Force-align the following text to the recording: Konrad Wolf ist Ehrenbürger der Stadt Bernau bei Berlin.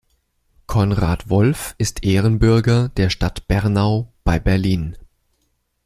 Konrad 0.65 1.29
Wolf 1.29 1.75
ist 1.77 2.03
Ehrenbürger 2.03 2.89
der 2.97 3.11
Stadt 3.11 3.47
Bernau 3.47 4.11
bei 4.23 4.39
Berlin. 4.39 4.97